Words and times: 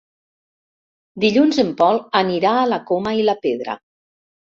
Dilluns 1.27 1.61
en 1.65 1.71
Pol 1.83 2.01
anirà 2.25 2.57
a 2.57 2.67
la 2.73 2.83
Coma 2.91 3.17
i 3.23 3.25
la 3.33 3.41
Pedra. 3.49 3.81